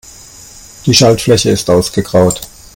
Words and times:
Die 0.87 0.95
Schaltfläche 0.95 1.51
ist 1.51 1.69
ausgegraut. 1.69 2.41